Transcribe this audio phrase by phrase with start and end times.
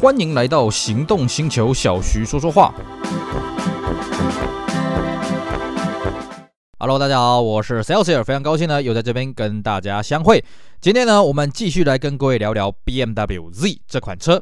[0.00, 2.72] 欢迎来到行动星球，小徐说说话。
[6.78, 10.44] Hello，大家好，我是 Celsius，非常高兴呢，又在这边跟大家相会。
[10.80, 14.40] 今天呢，我们继续来跟各位聊聊 BMW Z 这款车。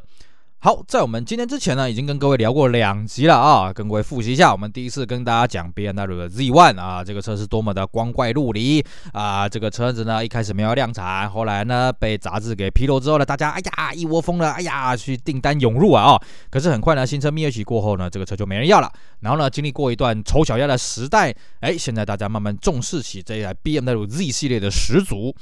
[0.59, 8.83] 好，在我们今天之前呢，已经跟各位聊过两集了啊，跟各位复习一下，我们第一次跟大家讲 BMW 的 Z1 啊，这个车是多么的光怪陆离
[9.13, 16.19] 啊，这个车子呢一开始没有量产，后来呢被杂志给披露之后呢，大家哎呀一窝蜂的哎呀去订单涌入啊，
[16.49, 25.35] 可是很快呢新车蜜月期过后呢，这个车就没人要了，然后呢经历过一段丑小鸭的时代，哎，现在大家慢慢重视起这台 BMW Z 系列的始祖。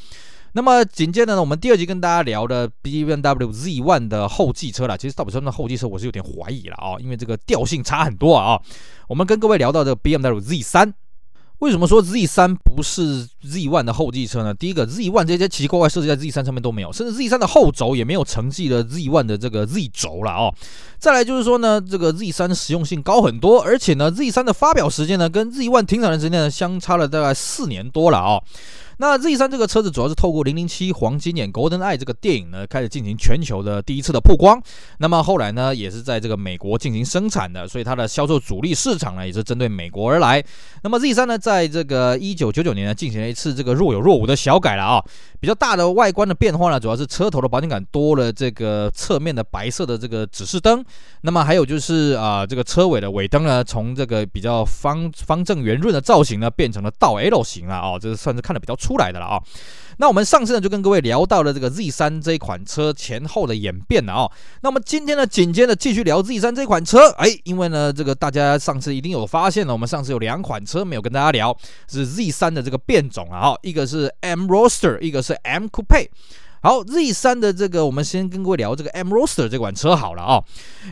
[0.56, 4.98] 那么紧接着呢，我们第二集跟大家聊的 BMW Z1 的后继车了。
[4.98, 8.58] 其实到底说的后继车，我是有点怀疑了啊，因为这个调性差很多啊。
[9.10, 10.94] 我们跟各位聊到的 BMW Z3，
[11.60, 14.54] 为什么说 Z3 不是 Z1 的后继车呢？
[14.54, 20.54] 第一个，Z1 这些奇奇怪怪设计在 Z3 上面都没有，甚至 Z3 的后轴也没有承继了 Z1 的这个 Z 轴了啊。
[20.98, 28.42] 再来就是说呢，这个 Z3 实用性高很多，而且呢，Z3 的发表时间呢，跟 Z1 停产的时间呢，相差了大概四年多了啊。
[28.98, 34.62] 那 Z3 这个车子主要是透过《零零七黄金眼》Golden Eye 这个电影呢，开始进行全球的第一次的曝光。
[35.00, 40.44] 那么后来呢，也是在这个美国进行生产的，所以它的销售主力市场呢，也是针对美国而来。
[40.84, 45.04] 那么 Z3 呢，在这个一九九九年呢，进行了一次这个若有若无的小改了啊。
[45.40, 50.84] 比较大的外观的变化呢，主要是车头的保险杆多了这个侧面的白色的这个指示灯。
[51.22, 59.42] 那么还有就是啊、这个车尾的尾灯呢，从这个比较方方正圆润的造型呢，变成了倒 L 型了啊，这是算是看得比较出来的了啊。
[59.98, 64.32] 那我们上次呢就跟各位聊到了这个 Z 三这一款车前后的演变了啊。
[64.62, 71.58] 那么今天呢紧接着继续聊 Z 三这款车，哎，因为呢这个大家上次一定有发现了，我们上次有两款车没有跟大家聊，
[71.90, 76.10] 是 Z 三的这个变种啊，一个是 M Roster，一个是 M Coupe。
[76.66, 80.42] 好，Z3 的这个，我们先跟各位聊这个 M Roaster 这款车好了啊，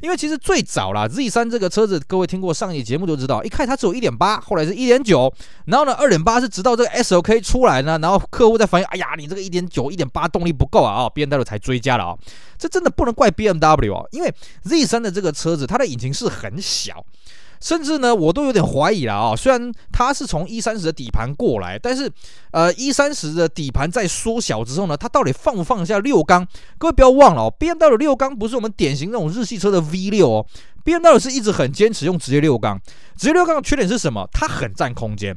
[0.03, 5.33] 因为其实最早啦，Z3 这个车子，各位听过上一节目就知道，一开始它只有一点八，后来是一点九，
[5.65, 12.15] 然后呢二点八是直到这个 SOK 出来呢，然后客户在反映，哎呀，你这个一点九、一点八动力不够啊，啊，BMW 才追加了啊，
[12.59, 14.31] 这真的不能怪 BMW 啊，因为
[14.65, 17.03] Z3 的这个车子，它的引擎是很小。
[17.63, 19.33] 甚至呢，我都有点怀疑了啊！
[19.33, 22.11] 虽然它是从 E 三十的底盘过来，但是，
[22.51, 26.45] 呃，E 三十的底盘在缩小之后呢，它到底放不放下六缸？
[26.77, 30.45] 各位不要忘了哦，BMW 六缸不是我们典型那种日系车的 V 六哦
[30.83, 32.77] ，BMW 是一直很坚持用直接六缸。
[33.15, 34.27] 直接六缸的缺点是什么？
[34.33, 35.33] 它很占空间。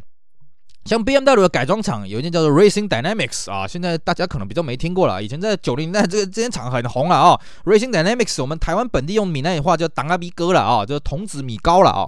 [0.87, 5.21] 像 BMW 的改装厂有一间叫做 Racing Dynamics 啊，现在大家可能比较没听过了。
[5.21, 7.41] 以前在九零代这个这间厂很红了啊。
[7.65, 12.07] Racing Dynamics 我们台湾本地用闽南语话叫当阿 B 哥了啊，就是童子米糕了啊。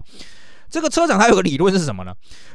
[0.70, 2.12] 这个车厂它有个理论是什么呢？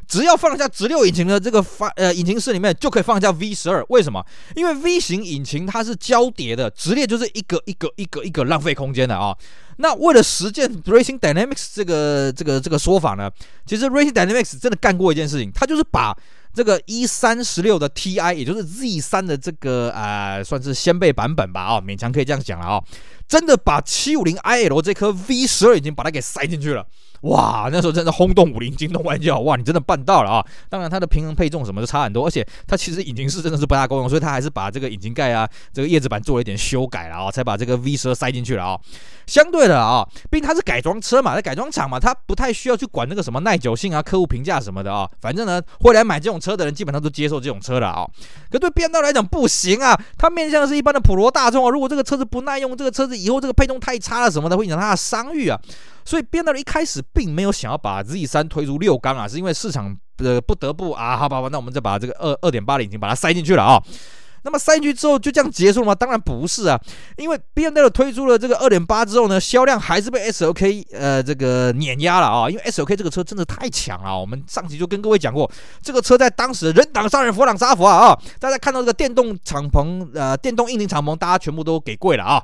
[0.07, 3.84] 只要放下直六引擎的这个发呃引擎室里面就可以放下 V 十二。
[3.90, 4.24] 为什么？
[4.56, 9.35] 因为 V 型引擎它是交叠的，直列就是一个一个一个一个浪费空间的啊。
[9.78, 13.29] 那为了实践 Racing Dynamics 这个这个这个说法呢，
[13.66, 16.16] 其实 Racing Dynamics 真的干过一件事情，它就是把
[16.53, 22.84] 这个 E 三十六的 TI，也就是 Z 三的这个呃算是先辈版本吧啊，勉强可以这样讲了啊，
[23.28, 26.86] 真的把七五零 IL 这颗 V 十二已经把它给塞进去了。
[27.22, 29.40] 哇，那时候真的轰动武林，惊动万教！
[29.40, 30.46] 哇，你真的办到了啊！
[30.68, 38.78] 当然，它的平衡配重什么都差很多，而且它其实引擎室真的是不大够用，所以它还是把这个引擎盖啊、这个叶子板做了一点修改了啊，才把这个 V 十二塞进去了啊。
[39.26, 45.10] 相对的啊，毕竟它是改装车嘛，在改装厂嘛，它不太需要去管那个什么耐久性啊、客户评价什么的啊。
[45.22, 48.06] 反正呢，会来买这种车的人基本上都接受这种车了啊。
[48.52, 51.70] 可对变道来讲不行啊，它面向的是一般的普罗大众啊。
[51.70, 55.59] 如果这个车子不耐用，这个车子以后这个配重太差了什么的，会影响它的商誉啊。
[56.06, 63.81] 所以 BMW 一开始并没有想要把 Z3 推出六缸啊，是因为市场的不得不啊，好吧，吧，那我们再把这个二二点八的引擎把它塞进去了啊。
[64.46, 65.96] 那么塞进去之后就这样结束了吗？
[65.96, 66.78] 当然不是啊，
[67.16, 72.50] 因为 b n 推出了这个二点八之后呢，销量还是被 SOK 呃这个碾压了啊。
[72.50, 75.50] 因为 SOK 这个车真的太强了，我们上集就跟各位讲过，
[75.81, 78.19] 这个车在当时人挡杀人，佛挡杀佛啊啊！
[78.38, 82.44] 大家看到这个电动敞篷呃电动硬顶敞篷，大家全部都给跪了啊。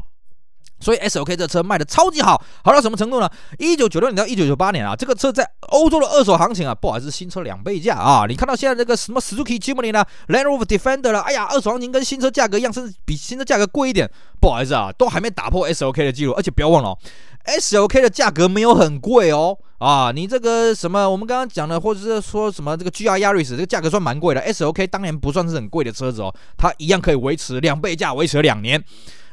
[0.80, 3.30] 所以 S O K 这车卖的超级好，好到什么程度呢？
[3.58, 8.26] 一九九六年到一九九八年啊，这个车在欧洲的二手行情啊，不好意思，新车两倍价啊！
[8.28, 14.10] 你看到现在这个什么 Suzuki Jimny 啦，Land Rover Defender 啦，哎呀，二手行情跟新车价格一样，甚至比新车价格贵一点，
[14.40, 16.34] 不好意思啊，都还没打破 S O K 的记录。
[16.34, 16.98] 而且不要忘了
[17.46, 28.84] S O K 的价格没有很贵哦，啊，你这个什么我们刚刚讲的，或者是说什么这个 GR Yaris 这个价格算蛮贵的 S O K 当年不算是很贵的车子哦，它一样可以维持两倍价，维持两年。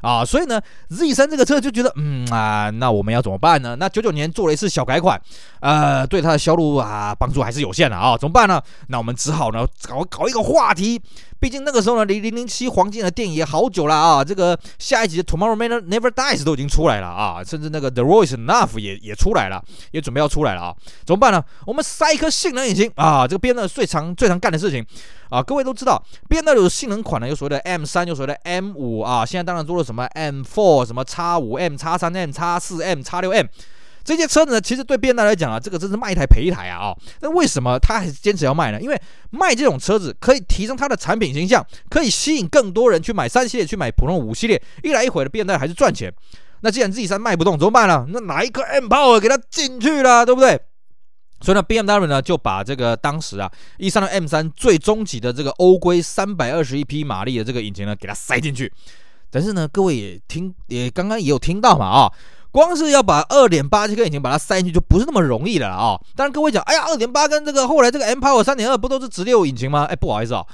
[0.06, 3.74] 啊，所以呢，Z3 这个车就觉得，嗯啊，那我们要怎么办呢？
[3.74, 5.20] 那九九年做了一次小改款，
[5.58, 8.62] 呃，对它的销路啊帮助还是有限的啊，怎么办呢？
[8.86, 11.02] 那我们只好呢搞搞一个话题，
[11.38, 14.24] 毕竟那个时候呢，离零零七黄金的电影也好久了啊。
[14.24, 20.74] 这个下一集的 Tomorrow Never Dies 都已经出来了啊，甚至那个 The Road Is Enough 也也出来了，也准备要出来了啊。
[21.04, 21.42] 怎么办呢？
[21.66, 24.84] 我们塞一颗性能引擎啊，这个边呢最常最常干的事情
[25.28, 33.46] 啊，各位都知道边呢有性能款呢，有所谓的 M 三，有所谓的 M 五啊，现在当然多了什么 M Four，什么 X 五 M、X 三 M、X 四 M、X 六 M。
[34.06, 36.78] 这些车子呢，其实对 BMW 来讲啊，这个真是卖一台赔一台啊！
[36.78, 38.80] 哦，那为什么他还是坚持要卖呢？
[38.80, 46.10] 因为卖这种车子可以提升它的产品形象，可以吸引更多人去买三系列，去买普通五系列，一来一回的 BMW 还是赚钱。
[46.60, 48.06] 那既然 Z 三卖不动，怎么办呢？
[48.10, 50.60] 那拿一颗 M Power 给它进去了，对不对？
[51.40, 58.72] 所以呢，BMW 呢就把这个当时啊，E3 的 M3 最终极的这个欧规三百二十一匹马力的这个引擎呢，给它塞进去。
[59.30, 62.12] 但是呢，各位也听，也刚刚也有听到嘛啊。
[62.52, 66.00] 光是要把二点八这颗引擎把它塞进去，就不是那么容易的了啊、哦！
[66.14, 69.84] 当然，各位讲，哎呀，二点八跟这个后来这个 M Power 三点二不都是直六引擎吗？
[69.84, 70.46] 哎，不好意思啊、哦，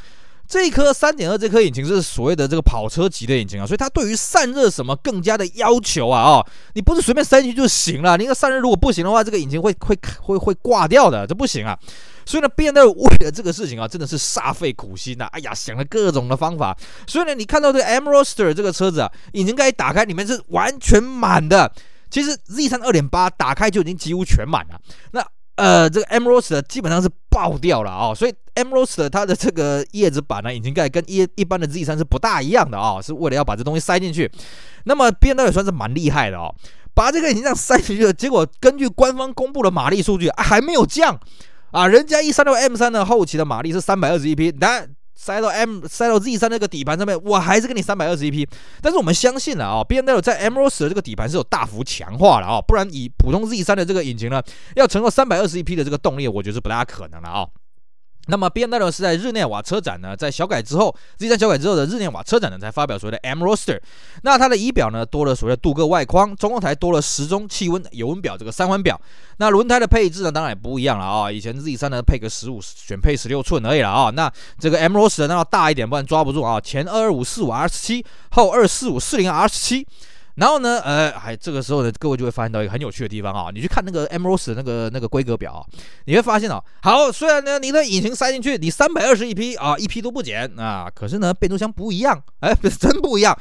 [0.49, 6.23] 这颗三点二这颗引擎是所谓的这个跑车级的引擎啊，所以它对于散热什么更加的要求啊！
[6.23, 11.79] 哦，你不是随便塞进去就行了，你那个散热如果不行的话，这个引擎会会会会挂掉的，这不行啊！
[12.25, 15.25] 所以呢，BMW 为了这个事情啊，真的是煞费苦心呐！
[15.33, 16.77] 哎呀，想了各种的方法。
[17.07, 21.73] 所以呢，你看到这个 M Roadster 这个车子啊，引擎盖一打开，里面是完全满的。
[22.11, 24.79] 其实 Z3 2.8打开就已经几乎全满了，
[25.13, 25.25] 那
[25.55, 34.31] 呃这个 M Roadster 基本上是爆掉了啊、哦，所以 M Roadster 它的这个叶子板呢，引擎盖跟一一般的 Z3 是不大一样的啊、哦，是为了要把这东西塞进去。
[34.85, 36.55] 那么 BMW 也算是蛮厉害的哦，
[36.93, 41.19] 把这个引擎盖塞进去了，结果根据官方公布的马力数据、啊、还没有降
[41.73, 48.47] 啊，人家 E 三六 M 三的后期的马力是三百二十一匹，但塞到 M 塞到 Z 三那个底盘上面，我还是给你三百二十一匹。
[48.83, 54.43] 但是我们相信了啊、哦，BMW 在 Mros 的这个底盘是有大幅强化了啊、不然以普通 Z 三的这个引擎呢，
[54.77, 57.47] 要承受三百二十一匹的这个动力，我觉得是不大可能了啊、
[58.29, 63.81] 那么 BMW 是在日内瓦车展呢，在小改之后，Z3 小改之后的日内瓦车展呢，才发表所谓的 M roster。
[64.23, 69.01] 那它的仪表呢，多了所谓的镀铬外框，中控台多了时钟、气温、油温表这个三环表。
[69.39, 76.61] 那轮胎的配置呢，当然也不一样了啊、以前 Z3 呢配个十五，选配十六寸而已了啊、那这个 M roster 呢要大一点，不然抓不住啊。
[76.61, 79.87] 前二二五四五 R 十七，后二四五四零 R 十七。
[80.37, 85.61] 然后呢，呃，还这个时候呢，各位就会发现到一个很有趣的地方啊，你去看那个 MROSE 那个那个规格表啊，
[86.07, 93.39] 你会发现啊，好，虽然呢你的引擎塞进去，你三百二十一匹啊，一匹都不减啊，可是呢变速箱不一样，哎， 真不一样。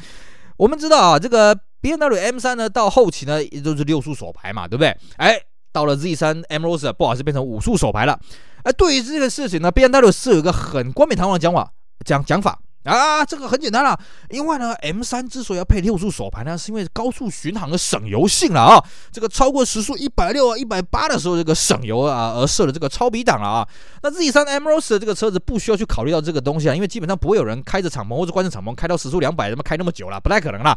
[0.58, 4.96] 我们知道啊，这个 BMW M3 呢到后期呢也就是六速手排嘛，对不对？
[5.18, 5.40] 哎，
[5.72, 8.20] 到了 Z3 M Rose 不好意思变成五速手排了。
[8.64, 11.72] 哎，对于这个事情呢，BMW 是有一个很冠冕堂皇的讲法，
[12.06, 12.60] 讲讲法。
[12.84, 13.96] 啊，这个很简单了，
[14.30, 18.84] 因为呢，M3 之所以要配六速手排呢，是因为高速巡航的省油性了啊。
[19.12, 23.68] 这个超过时速一百六啊、一百八的时候，这个省油啊，而设的这个超比档了啊。
[24.02, 30.76] 那 Z3 M Roadster 这个车子不需要去考虑到这个东西啊，因为基本上不会有人开着敞篷或者关着敞篷开到时速两百，他妈开那么久了，不太可能了。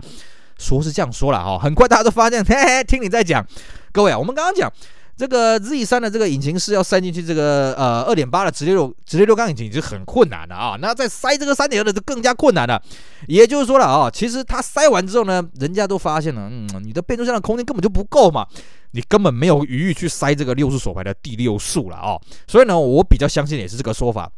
[0.59, 3.45] 说是这样说了哈，很快大家都发现，嘿嘿，听你在讲，
[3.93, 4.71] 各位啊，我们刚刚讲。
[5.16, 10.76] 这个 Z 三的这个引擎是要塞进去这个呃二点八的直列六直列六缸引擎，已经很困难了啊。
[10.81, 12.82] 那再塞这个三点二的就更加困难了。
[13.28, 18.46] 也就是说了啊，其实它塞完之后呢，人家都发现了，嗯，你的变速箱的空间根本就不够嘛，
[18.90, 22.19] 你根本没有余裕去塞这个六速手排的第六速了啊。
[22.49, 24.31] 所以呢，我比较相信也是这个说法。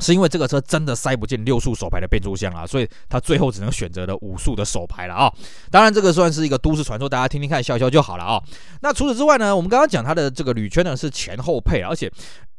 [0.00, 5.32] 是因为这个车真的塞不进六速手排的变速箱啊，所以他最后只能选择了五速的手排了啊。
[5.70, 8.42] 当然，这个算是一个都市传说，大家听听看，笑笑就好了啊。
[8.80, 12.10] 那除此之外呢，我们刚刚讲它的这个铝圈呢是前后配，而且。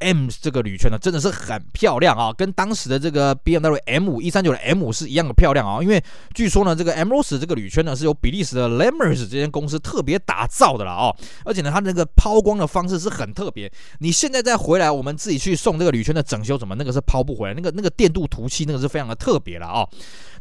[0.02, 5.80] M 这个铝圈呢，真的是很漂亮啊，跟当时的这个 BMW M5 139的 M5 是一样的漂亮啊。
[5.80, 6.02] 因为
[6.34, 11.14] 据说呢，这个 M r o s e 这个铝圈呢，是由比利时的 Lemers 这间公司特别打造的了啊。
[11.44, 13.70] 而且呢，它那个抛光的方式是很特别。
[14.00, 17.54] 你现在再回来，我们自己去送这个铝圈的整修，怎么那个是抛不回来？
[17.54, 19.86] 那个那个电镀涂漆那个是非常的特别了啊。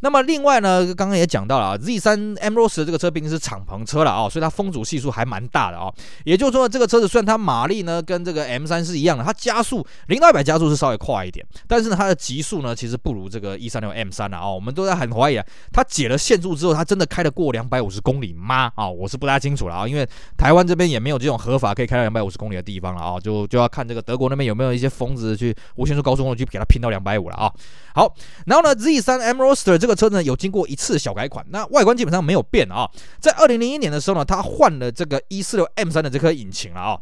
[0.03, 5.93] 那么另外呢，刚刚也讲到了啊，Z3 MRO 十这个车毕竟是敞篷车了啊，所以它风阻系数还蛮大的啊。
[6.25, 14.49] 也就是说，这个车子虽然它马力呢跟这个 M3 是一样的，它加速零到一百加速是稍微快一点，但是呢它的极速呢其实不如这个 E36 M3 了啊。
[14.49, 18.71] 我们都在很怀疑啊，它解了限速之后，它真的开得过两百五十公里吗？
[18.73, 27.53] 啊，我是不大清楚了啊，因为台湾这边也没有这种合法可以开到两百五十公里的地方了啊，就就要看这个德国那边有没有一些疯子去无限速高速公路去给它拼到两百五了啊。
[27.93, 28.13] 好，
[28.45, 32.89] 然后呢，Z3 M Roster 这个车呢有经过一次小改款，那外观基本上没有变啊。
[33.19, 36.97] 在二零零一年的时候呢，它换了这个一四六 M 三的这颗引擎了啊。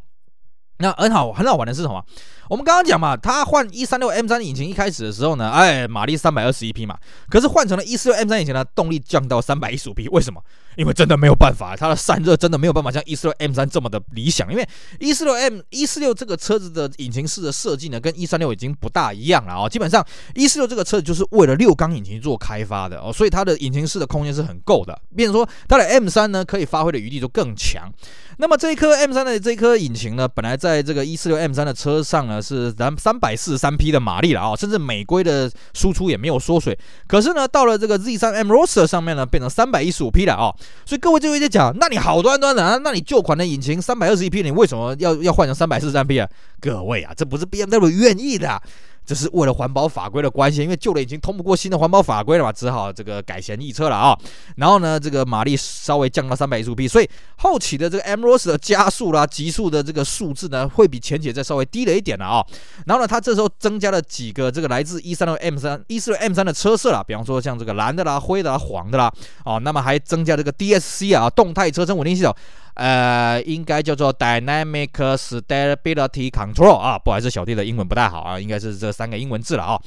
[0.82, 2.02] 那很好，很好玩的是什么？
[2.50, 6.98] 我们刚刚讲嘛，它换一三六 M 三引擎一开始的时候呢，哎，马力三百二十一匹嘛。
[7.30, 10.08] 可是换成了一四六 M 三引擎呢，动力降到三百一十五匹。
[10.08, 10.42] 为什么？
[10.80, 14.50] 因为真的没有办法，它的散热真的没有办法像一四六 M 三这么的理想。
[14.50, 14.66] 因为
[14.98, 19.68] 一四六 M 一四六这个车子的引擎室的设计呢，跟一三六已经不大一样了啊。
[19.68, 20.02] 基本上
[20.36, 24.98] 一四六这个车子就是为了六缸引擎做开发的哦，所以它的引擎室的空间是很够的。
[25.14, 27.92] 变成说它的 M 三呢，可以发挥的余地就更强。
[28.38, 36.80] 那么这一颗 M 三的这一颗引擎呢，本来在这个一四六 M 三的车上呢是咱三百四十三匹的马力了啊，甚至美规的输出也没有缩水。
[37.06, 40.56] 可是呢，到了这个 Z 三 M Roster 上面呢，变成三百一十五匹了啊。
[40.86, 46.28] 所以各位就会在讲，那你好端端的啊，那你旧款的引擎三百二十一匹，你为什么要要换成三百四十三匹啊？
[46.60, 48.62] 各位啊，这不是 BMW 愿意的。
[49.10, 54.16] 这是为了环保法规的关系，因为旧的已经通不过新的环保法规了嘛，只好这个改弦易辙了啊。
[54.58, 62.46] 然后呢，这个马力稍微降到三百一十五匹，所以后期的这个 M Rose 的加速啦、极速的这个数字呢，会比前期再稍微低了一点了啊。
[62.86, 69.12] 然后呢，它这时候增加了几个这个来自一三六 M 三、一四六 M 三的车色啦，比方说像这个蓝的啦、灰的啦、黄的啦，
[69.44, 72.36] 哦，那么还增加这个 DSC 啊，动态车身稳定系统。
[72.76, 79.80] 呃，应该叫做 Dynamic Stability Control 啊，不好意思，小弟的英文不太好啊，应该是这三个英文字了啊。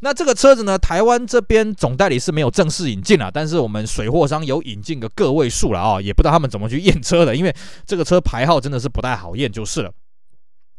[0.00, 7.54] 那这个车子呢，台湾这边总代理是没有正式引进了，但是我们水货商有引进个个位数了啊，也不知道他们怎么去验车的，因为
[7.84, 9.90] 这个车牌号真的是不太好验就是了。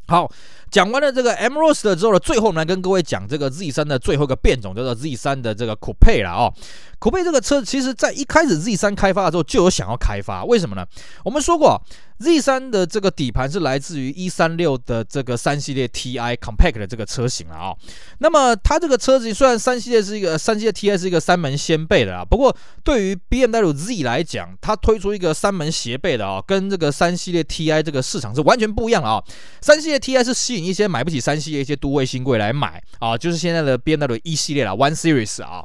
[0.08, 0.28] 好，
[0.72, 6.52] 讲完了这个 M Roadster 之后呢，最后我们来跟各位讲这个 Z3 的最后一个变种，叫做 Z3 的这个 Coupe 了哦。
[7.00, 10.86] 酷配这个车，其实在一开始 Z 三开发的时候就有想要开发，为什么呢？
[11.24, 11.82] 我们说过
[12.18, 17.72] ，Z 三的这个底盘是来自于一三六的这个三系列 TI Compact 的这个车型了啊。
[18.18, 22.54] 那么它这个车子虽然三系列是一个三系列 TI 是一个三门掀背的啊，不过
[22.84, 29.24] 对于 BMW Z 来讲，它推出一个三门斜背的啊，跟这个三系列 TI 这个市场是完全不一样的啊。
[29.62, 35.64] 三系列 TI 是吸引一些买不起三系列一些都位新贵来买啊，就是现在的 BMW 一系列啦，One Series 啊。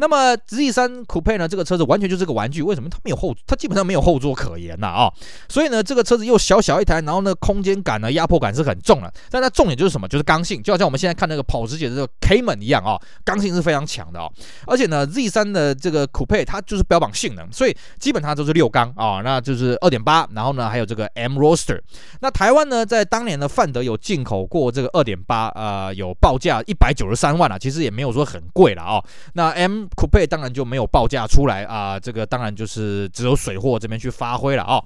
[0.00, 1.46] 那么 Z3 Coupe 呢？
[1.46, 2.88] 这个车子完全就是个玩具，为什么？
[2.88, 5.12] 它没有后，它基本上没有后座可言呐啊！
[5.46, 9.12] 所以呢，这个车子又小小一台，然后呢，空间感呢，压迫感是很重的。
[9.30, 10.08] 但它重点就是什么？
[10.08, 14.26] 就是刚性，就好像我们现在看那个保时捷的这个 Cayman 一样啊，刚性是非常强的啊。
[14.66, 21.78] 而且呢，Z3 的这个 Coupe 它就是标榜性能，所以基本上都是六缸啊，那就是二点八，然后呢，还有这个 M Roster。
[22.20, 29.04] 那台湾呢，在当年的范德有进口过这个二点八，呃，有报价一百九十三万啊，其实也没有说很贵了啊。
[29.34, 34.82] 那 M Coupe 当然就没有报价出来啊，这个当然就是只有水货这边去发挥了啊。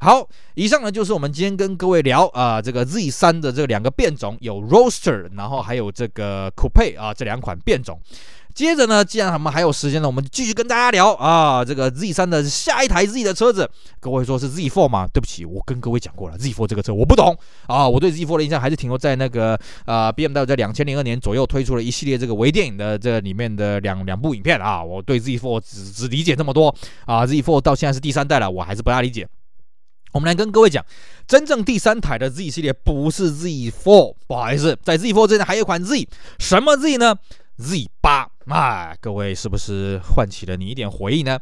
[0.00, 7.98] 好，以上呢就是我们今天跟各位聊啊这个 Z 三的这两个变种，有 Roaster，然后还有这个 Coupe 啊这两款变种。
[8.54, 13.68] 接着呢，既然我们还有时间呢，我们继续跟大家聊啊，这个 Z3 的下一台 Z 的车子，
[13.98, 15.08] 各位说是 Z4 吗？
[15.12, 26.72] 对不起，我跟各位讲过了，Z4 这个车我不懂啊，我对 Z4 的印象还是停留在那个呃，BMW 在两千零二年左右推出了一系列这个微电影的这里面的两两部影片啊，我对 Z4 只只理解这么多
[27.06, 29.28] 啊，Z4 到现在是第三代了，我还是不大理解。
[30.12, 30.84] 我们来跟各位讲，
[31.26, 36.08] 真正第三台的 Z 系列不是 Z4，不好意思，在 Z4 之前还有一款 Z，
[36.38, 37.16] 什么 Z 呢
[37.58, 41.38] ？Z 八，哎，各位是不是唤起了你一点回忆呢？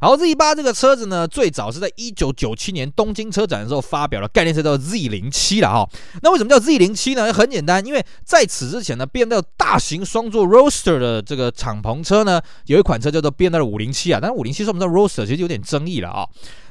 [0.00, 5.88] 好，Z 八这个车子呢，最早是在一九九七年东京车展的时候发表了概念车，叫 Z 零七了哈。
[6.22, 7.32] 那为什么叫 Z 零七呢？
[7.32, 16.26] 很简单，因为在此之前呢，BMW 大型双座 Roadster 的这个敞篷车呢，有一款车叫做 BMW 五零七啊，但是五零七算不算 Roadster，其实有点争议了啊。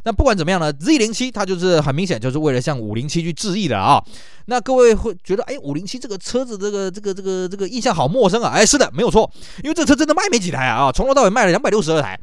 [0.09, 4.03] 那不管怎么样呢，Z 零七它就是很明显就是为了向五零七去致意的啊。
[4.47, 8.49] 那各位会觉得，哎，五零七这个车子这个这个这个这个印象好陌生啊。
[8.49, 12.19] 哎，是的，没有错，因为这车真的卖没几台啊啊，从头到尾卖了两百六十二台。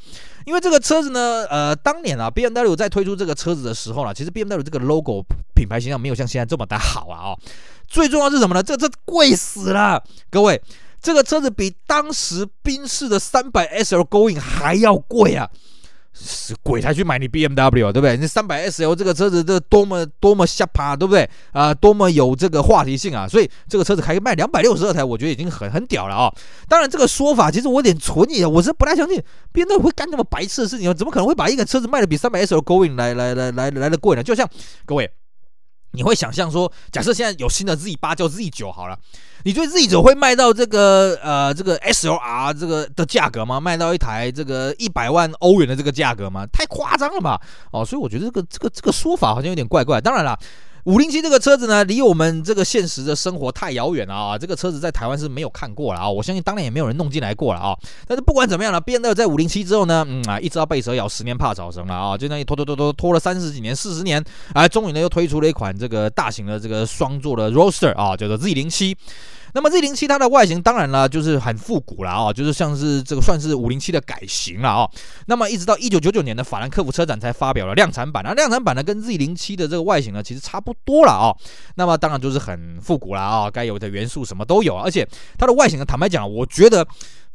[0.47, 5.25] 因为这个车子呢，呃，当年啊，BMW 在推出这个车子的时候呢，其实 BMW 这个 logo
[5.55, 7.31] 品牌形象没有像现在这么的好啊。
[7.31, 7.39] 哦，
[7.87, 8.61] 最重要是什么呢？
[8.61, 10.61] 这这贵死了，各位，
[11.01, 15.49] 这个车子比当时宾士的三百 SL Going 还要贵啊。
[16.19, 18.17] 是鬼才去买你 BMW 对不对？
[18.17, 23.29] 你三百 SL 这个车子这多么多么吓趴，对不对啊、多么有这个话题性啊！
[23.29, 26.33] 所以这个车子可以卖两百六十二台，我觉得已经很很屌了啊、
[26.69, 34.23] 当然这个说法其实我有点存疑，我是不太相信 BMW 会干这么白痴的事情，怎么可能会把一个车子卖的比三百 SL Going 来来来来来的贵呢？
[34.23, 34.49] 就像
[34.85, 35.11] 各位。
[35.93, 38.99] 你会想象说，假设现在有新的 Z 八叫 Z 九好了，
[39.47, 43.61] 你觉得 Z 者会卖到这个呃这个 SLR 这个的价格吗？
[43.61, 46.45] 卖到一台这个一百万欧元的这个价格吗？
[46.53, 47.41] 太夸张了吧！
[47.71, 50.01] 哦，所以我觉得这个这个这个说法好像有点怪怪。
[50.01, 50.37] 当然了。
[50.87, 54.39] 五零七这个车子呢，离我们这个现实的生活太遥远了啊！
[54.39, 56.09] 这个车子在台湾是没有看过了啊！
[56.09, 57.77] 我相信当然也没有人弄进来过了啊！
[58.07, 62.17] 但是不管怎么样呢，BMW 在五零七之后呢，嗯啊，一直要被蛇咬，十年怕草绳了啊！
[62.17, 64.25] 就那一拖拖拖拖拖了三十几年、四十年，
[64.55, 68.97] 啊，终于呢又推出了一款这个大型的这个双座的 Roaster 啊，叫做 Z 零七。
[69.55, 74.91] 那么 Z 零七它的外形当然了就是很复古了啊，就是像是这个算是五零七的改型了啊。
[75.27, 81.33] 那么一直到一九九九年的法兰克福车展才发表了量产版，那量产版呢跟 Z 零七的这个外形呢其实差不多了啊。
[81.77, 85.07] 那么当然就是很复古了啊，该有的元素什么都有，而且
[85.39, 86.87] 它的外形呢，坦白讲，我觉得。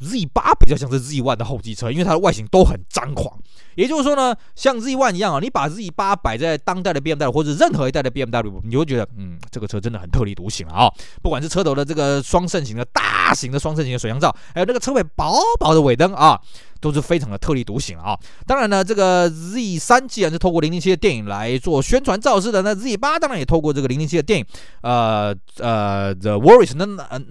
[0.02, 3.40] Z 八比较像是 Z One 的后继车，因为它的外形都很张狂。
[3.76, 10.92] 也就是说呢，像 Z One 一样啊，你把 Z 八摆在当代的 BMW 或者任何一代的 BMW，你会觉得，嗯，这个车真的很特立独行了啊。
[11.22, 16.40] 不管是车头的这个双肾型的大型的双肾型的水箱罩，还有那个车尾薄薄的尾灯啊。
[16.82, 18.18] 都是非常的特立独行啊！
[18.46, 24.46] 当然呢，这个 Z 三既然是透过零零七的电影来做宣传造势的，那 Z 八当然也透过这个零零七的电影，
[24.82, 26.90] 呃呃，The World is not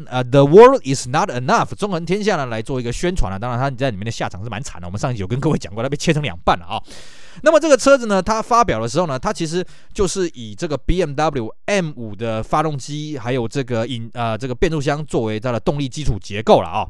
[0.09, 3.39] 呃 The World is not enough，纵横天下呢来做一个宣传了。
[3.39, 4.87] 当然，它在里面的下场是蛮惨的。
[4.87, 6.81] 我们上一集有跟各位讲过，它被切成两半了啊。
[7.43, 16.87] 那么这个车子呢，它发表的时候呢，它其实就是以这个 BMW M5 的发动机，还有这个引呃这个变速箱作为它的动力基础结构了啊。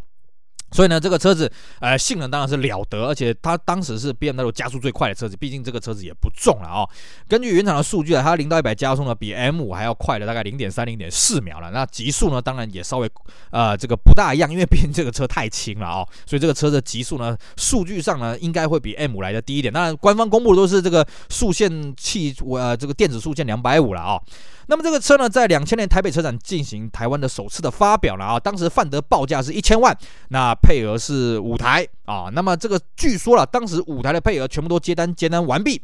[0.72, 1.50] 所以呢，这个车子，
[1.80, 6.90] 呃，性能当然是了得，而且它当时是 BMW 加速最快的车子，毕竟这个车子也不重了啊、哦。
[7.28, 11.70] 根据原厂的数据啊，它零到一百加速呢比 M5 还要快了大概零点三、零点四秒了。
[11.70, 13.10] 那极速呢，当然也稍微，
[13.50, 19.72] 呃，这个不大一样，因为毕竟这个车太轻了啊、哦，所以这个车的极速呢，数据上呢应该会比 M5 来的低一点。
[19.72, 24.22] 当然，官方公布的都是这个速限器，呃，这个电子速限两百五了啊、哦。
[24.70, 29.92] 那么这个车呢，在两千年台北车展进行台湾的首次的发表了啊，当时范德报价是一千万，
[30.28, 35.82] 那配额是五台啊，那么这个据说了，当时五台的配额全部都接单接单完毕。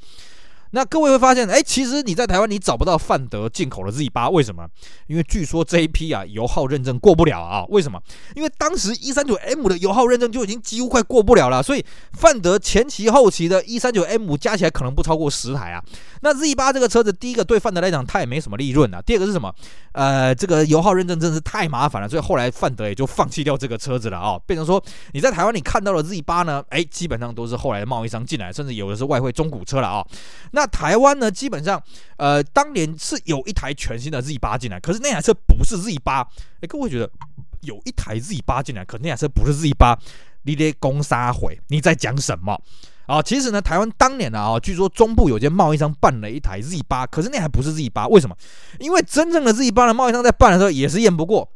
[0.72, 4.66] 那各位会发现，哎，其实你在台湾你找不到范德进口的 Z 八，为什么？
[5.06, 7.64] 因为据说这一批啊油耗认证过不了啊。
[7.68, 8.00] 为什么？
[8.34, 15.82] 因为当时一三九 M 的油耗认证就已经几乎快过不了了，所以范德前期后期的一三九 M 加起来可能不超过十台啊。
[16.22, 19.54] 那 Z 八这个车子，第一个对范德来讲它也没什么利润啊，第二个是什么？
[19.92, 24.38] 呃，这个油耗认证真是太麻烦了，所以后来范德也就放弃掉这个车子了啊。
[24.46, 24.82] 变成说
[25.12, 30.06] 你在台湾你看到的 Z 八呢，哎，基本上都是后来的贸易商进来，甚至有的是外汇中古车了啊。
[30.56, 31.80] 那台湾呢，基本上，
[32.16, 36.26] 呃，当年是有一台全新的 Z 八进来，可是那台车不是 Z 八。
[36.62, 37.08] 哎，各位觉得
[37.60, 39.96] 有一台 Z 八进来，可那台车不是 Z 八，
[40.44, 41.60] 你得攻杀回？
[41.68, 42.58] 你在讲什么
[43.04, 43.20] 啊？
[43.20, 48.34] 其实呢，台湾当年呢啊，据说中部有间贸易商办了一台 Z 八，可是那还不是 Z 八，为什么？
[48.80, 51.46] 因为真正的 Z 八的贸易商在办的时候也是验不过，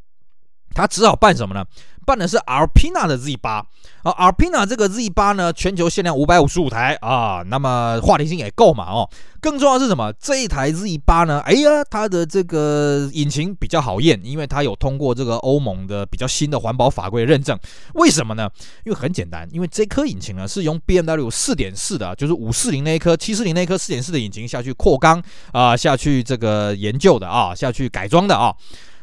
[0.75, 1.65] 他只好办什么呢？
[2.07, 3.65] 办的是 Alpina 的 Z 八
[4.03, 9.09] 啊，Alpina 这个 Z 八呢，全球限量五百五十五台啊，那么话题性也够嘛哦。
[9.41, 10.13] 更重要的是什么？
[10.15, 17.57] 这一台 Z 八呢，哎呀，它的这个引擎比较好验，因为它有通过这个欧盟的比较新的环保法规认证。
[17.95, 18.51] 为什么呢？
[18.85, 28.53] 因为很简单，因为这颗引擎呢是用 BMW 四点四的，就是五四零那一颗、七四零那一颗四点四的引擎下去扩缸啊，下去这个研究的啊，下去改装的啊。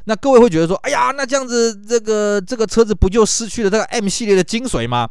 [0.09, 5.09] 那各位会觉得说，哎呀，那这样子，这个这个车子不就失去了这个 M 系列的精髓吗？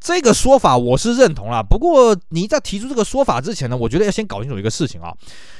[0.00, 1.60] 这个说法我是认同了。
[1.62, 5.12] 不过你在提出这个说法之前呢，我觉得要先搞清楚一个事情啊，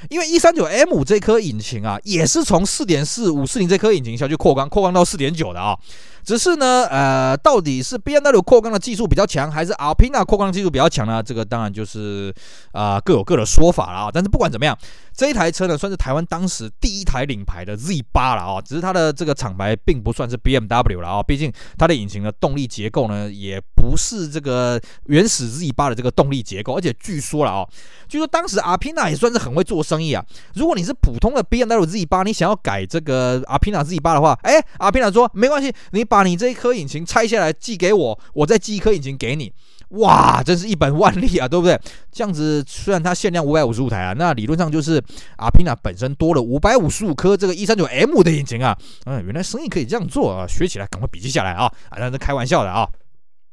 [0.09, 5.77] 因为一三九 M 这颗引擎啊，也是从四点四五四零这颗引擎下去扩缸，扩缸到四点九的啊。
[6.25, 11.23] 只是呢，呃，到底是 BMW 扩缸的技术比较强，还是 Alpina 扩缸技术比较强呢？
[11.23, 12.33] 这个当然就是
[12.73, 14.11] 啊、呃，各有各的说法了啊。
[14.13, 14.77] 但是不管怎么样，
[15.15, 18.61] 这一台车呢，算是台湾当时第一台领牌的 Z 八了啊。
[18.61, 26.77] 只是它的这个厂牌并不算是 BMW 了啊，毕竟它的引擎的动力结构呢，也不是这个原始 Z 八的这个动力结构。
[26.77, 27.67] 而且据说了啊，
[28.09, 30.23] 据说当时 Alpina 也算是很会做生意啊。
[30.55, 36.05] 如果你是普通的 BMW Z 八，你想要改这个 Alpina Z 八的话，哎，Alpina 说没关系，你。
[36.11, 39.53] 把你这一颗引擎拆下来寄给我，我再寄一颗引擎给你，
[39.91, 41.81] 哇，真是一本万利啊，对不对？
[42.11, 45.01] 这样子虽然它限量五百五十五台啊，那理论上就是
[45.37, 52.89] 阿皮娜本身多了五百五十五颗这个一三九 M 的引擎啊，嗯，原来生意可以这样做啊，学起来赶快笔记下来啊，啊，那是开玩笑的啊。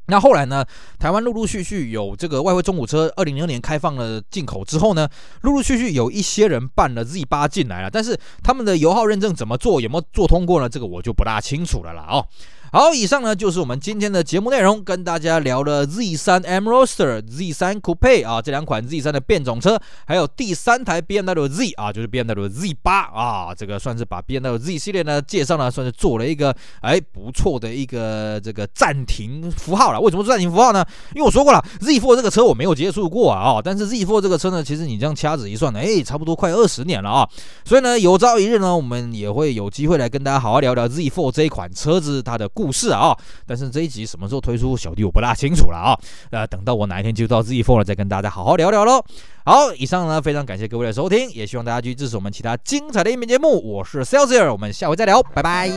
[0.07, 0.65] 那后来呢，
[0.97, 5.07] 台湾陆陆续续有这个外汇中古车，二零零二年开放了进口之后呢，
[5.41, 10.69] 陆陆续续有一些人办了 Z 八进来了，但是他们的油耗认证怎么做，有没有做通过呢？
[10.69, 12.25] 这个我就不大清楚了啦哦。
[12.69, 24.77] 好，以上呢就是我们今天的节目内容，跟大家聊了 Z3 M Roadster、Z3 Coupe 啊这两款 Z3 的变种车，还有第三台 BMW Z 啊，就是 BMW Z 八啊，这个算是把 BMW Z
[24.77, 30.01] 系列呢介绍呢，算是做了一个哎不错的一个这个暂停符号了。
[30.01, 30.85] 为什么暂停符号呢？
[31.15, 37.29] 因为我说过了，Z four 这个车我没有接触过啊，但是 Z four 这个车呢，其实你这样掐指一算呢，哎，差不多快二十年了啊，
[37.63, 43.15] 所以呢，有朝一日呢，我们也会有机会来跟大家好好聊聊 Z four 这一款车子它的故事啊，
[43.45, 45.93] 但是这一集什么时候推出，小弟我不大清楚了啊。
[46.31, 49.05] 呃，等到我哪一天就到 Z4 了，再跟大家好好聊聊喽。
[49.45, 53.61] 好，以上呢，非常感谢各位的收听，也希望大家继续支持我们其他精彩的音频节目。
[53.61, 55.43] 我是 Celsius，我们下回再聊，拜。
[55.43, 55.69] 拜。